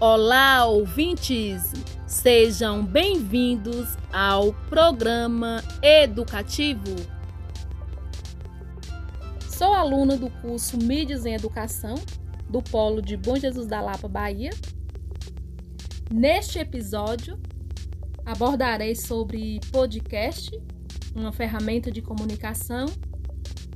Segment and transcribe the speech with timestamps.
[0.00, 1.72] Olá, ouvintes!
[2.06, 6.94] Sejam bem-vindos ao programa educativo.
[9.48, 11.96] Sou aluna do curso Mídias em Educação
[12.48, 14.50] do Polo de Bom Jesus da Lapa, Bahia.
[16.08, 17.36] Neste episódio,
[18.24, 20.56] abordarei sobre podcast,
[21.12, 22.86] uma ferramenta de comunicação,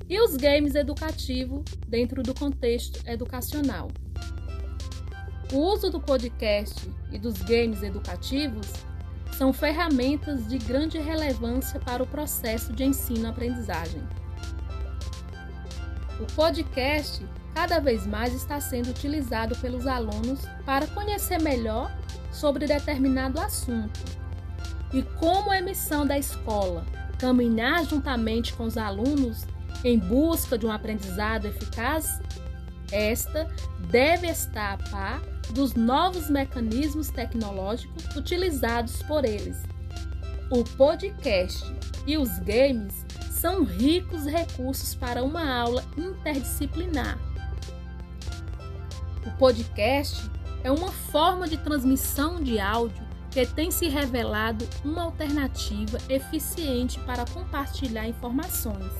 [0.09, 3.88] e os games educativos dentro do contexto educacional.
[5.52, 8.66] O uso do podcast e dos games educativos
[9.37, 14.02] são ferramentas de grande relevância para o processo de ensino-aprendizagem.
[16.19, 17.23] O podcast
[17.55, 21.95] cada vez mais está sendo utilizado pelos alunos para conhecer melhor
[22.30, 24.00] sobre determinado assunto.
[24.91, 26.87] E como a missão da escola?
[27.19, 29.47] Caminhar juntamente com os alunos
[29.84, 32.22] em busca de um aprendizado eficaz,
[32.91, 33.50] esta
[33.91, 39.62] deve estar a par dos novos mecanismos tecnológicos utilizados por eles.
[40.50, 41.64] O podcast
[42.06, 47.18] e os games são ricos recursos para uma aula interdisciplinar.
[49.26, 50.30] O podcast
[50.62, 57.24] é uma forma de transmissão de áudio que tem se revelado uma alternativa eficiente para
[57.26, 58.92] compartilhar informações.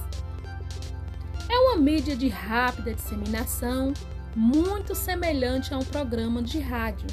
[1.49, 3.93] É uma mídia de rápida disseminação,
[4.35, 7.07] muito semelhante a um programa de rádio.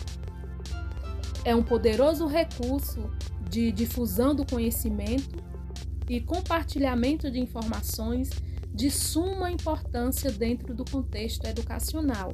[1.44, 3.10] É um poderoso recurso
[3.50, 5.44] de difusão do conhecimento
[6.08, 8.30] e compartilhamento de informações
[8.74, 12.34] de suma importância dentro do contexto educacional.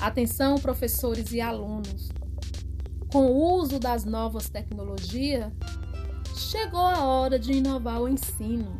[0.00, 2.10] Atenção, professores e alunos!
[3.12, 5.52] Com o uso das novas tecnologias,
[6.34, 8.76] chegou a hora de inovar o ensino.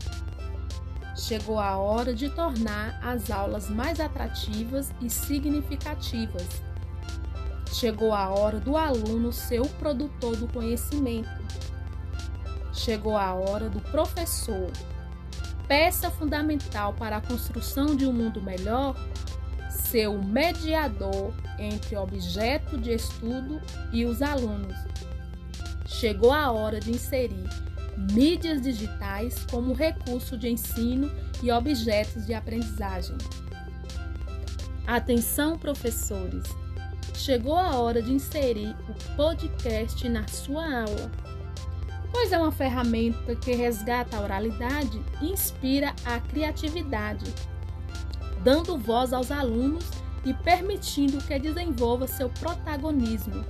[1.17, 6.47] Chegou a hora de tornar as aulas mais atrativas e significativas.
[7.73, 11.31] Chegou a hora do aluno ser o produtor do conhecimento.
[12.71, 14.71] Chegou a hora do professor,
[15.67, 18.95] peça fundamental para a construção de um mundo melhor,
[19.71, 23.61] ser o mediador entre o objeto de estudo
[23.91, 24.77] e os alunos.
[25.87, 27.49] Chegou a hora de inserir
[27.97, 31.11] mídias digitais como recurso de ensino
[31.43, 33.17] e objetos de aprendizagem.
[34.87, 36.45] Atenção, professores!
[37.15, 41.11] Chegou a hora de inserir o podcast na sua aula,
[42.13, 47.25] pois é uma ferramenta que resgata a oralidade e inspira a criatividade,
[48.45, 49.85] dando voz aos alunos
[50.25, 53.45] e permitindo que desenvolva seu protagonismo.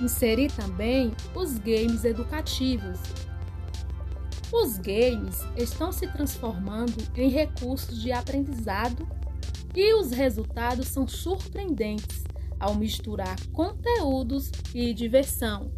[0.00, 2.98] Inserir também os games educativos,
[4.56, 9.08] os games estão se transformando em recursos de aprendizado
[9.74, 12.22] e os resultados são surpreendentes
[12.60, 15.72] ao misturar conteúdos e diversão.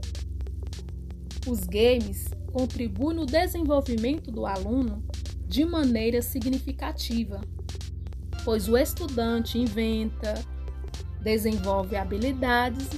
[1.47, 5.03] Os games contribuem no desenvolvimento do aluno
[5.47, 7.41] de maneira significativa,
[8.45, 10.35] pois o estudante inventa,
[11.23, 12.89] desenvolve habilidades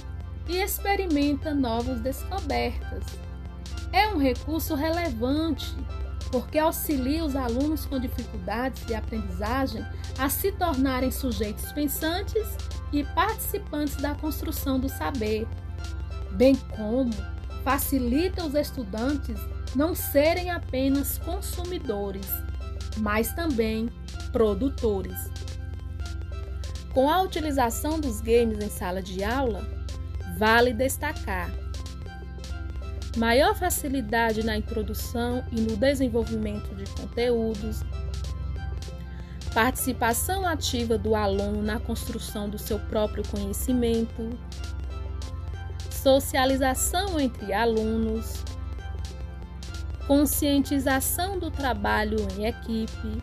[0.49, 3.28] e experimenta novas descobertas
[3.91, 5.75] é um recurso relevante
[6.31, 9.85] porque auxilia os alunos com dificuldades de aprendizagem
[10.17, 12.47] a se tornarem sujeitos pensantes
[12.91, 15.47] e participantes da construção do saber,
[16.31, 17.11] bem como
[17.63, 19.39] facilita os estudantes
[19.75, 22.27] não serem apenas consumidores,
[22.97, 23.89] mas também
[24.31, 25.29] produtores.
[26.93, 29.63] Com a utilização dos games em sala de aula,
[30.37, 31.49] vale destacar
[33.19, 37.83] maior facilidade na introdução e no desenvolvimento de conteúdos,
[39.53, 44.29] participação ativa do aluno na construção do seu próprio conhecimento,
[45.91, 48.41] socialização entre alunos,
[50.07, 53.21] conscientização do trabalho em equipe,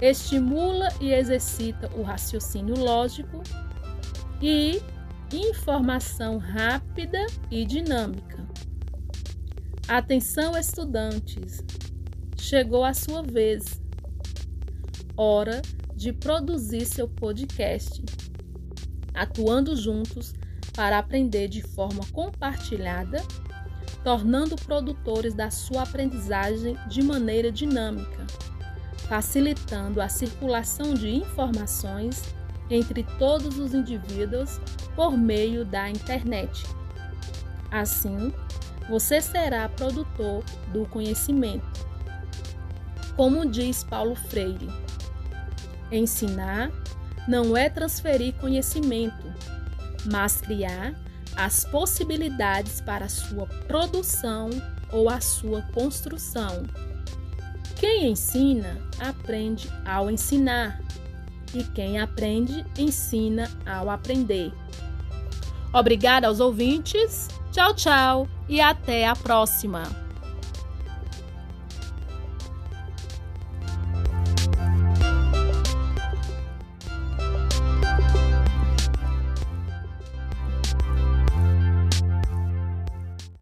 [0.00, 3.44] estimula e exercita o raciocínio lógico
[4.42, 4.82] e
[5.32, 8.45] informação rápida e dinâmica.
[9.88, 11.62] Atenção, estudantes!
[12.36, 13.80] Chegou a sua vez.
[15.16, 15.62] Hora
[15.94, 18.04] de produzir seu podcast,
[19.14, 20.34] atuando juntos
[20.74, 23.22] para aprender de forma compartilhada,
[24.02, 28.26] tornando produtores da sua aprendizagem de maneira dinâmica,
[29.08, 32.24] facilitando a circulação de informações
[32.68, 34.60] entre todos os indivíduos
[34.96, 36.64] por meio da internet.
[37.70, 38.32] Assim,
[38.88, 41.86] você será produtor do conhecimento.
[43.16, 44.68] Como diz Paulo Freire,
[45.90, 46.70] ensinar
[47.26, 49.26] não é transferir conhecimento,
[50.10, 50.94] mas criar
[51.34, 54.50] as possibilidades para a sua produção
[54.92, 56.64] ou a sua construção.
[57.76, 60.80] Quem ensina, aprende ao ensinar,
[61.54, 64.52] e quem aprende, ensina ao aprender.
[65.72, 70.05] Obrigada aos ouvintes, tchau, tchau e até a próxima!